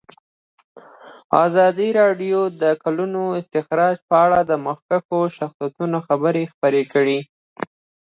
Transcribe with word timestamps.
ازادي 1.45 1.89
راډیو 2.01 2.39
د 2.49 2.51
د 2.61 2.63
کانونو 2.83 3.23
استخراج 3.41 3.95
په 4.09 4.15
اړه 4.25 4.39
د 4.43 4.51
مخکښو 4.65 5.19
شخصیتونو 5.37 5.97
خبرې 6.07 6.43
خپرې 6.53 6.83
کړي. 6.93 7.19